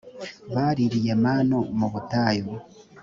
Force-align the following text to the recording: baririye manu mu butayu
baririye 0.53 1.13
manu 1.23 1.59
mu 1.77 1.87
butayu 1.93 2.47